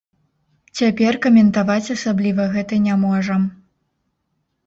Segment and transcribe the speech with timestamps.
[0.79, 3.41] Цяпер каментаваць асабліва гэта не можам.